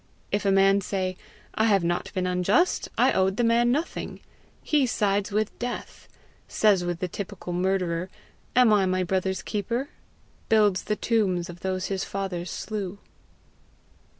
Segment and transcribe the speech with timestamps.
[0.31, 1.15] If a man say,
[1.53, 4.19] 'I have not been unjust; I owed the man nothing;'
[4.63, 6.07] he sides with Death
[6.47, 8.09] says with the typical murderer,
[8.55, 9.89] 'Am I my brother's keeper?'
[10.49, 12.97] builds the tombs of those his fathers slew."